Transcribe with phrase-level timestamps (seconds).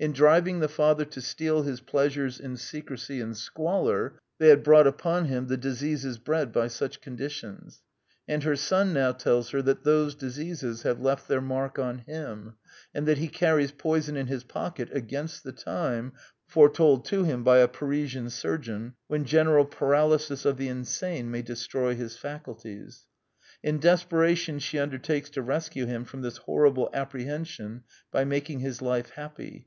[0.00, 4.86] In driving the father to steal his pleasures in secrecy and squalor, they had brought
[4.86, 7.82] upon him the diseases bred by such conditions;
[8.28, 12.54] and her son now tells her that those diseases have left their mark on him,
[12.94, 16.12] and that he carries poison in his pocket against the time,
[16.46, 21.96] foretold to him by a Parisian surgeon, when general paralysis of the insane may destroy
[21.96, 23.06] his faculties.
[23.64, 27.82] In desperation she undertakes to rescue him from this horrible apprehension
[28.12, 29.66] by making his life happy.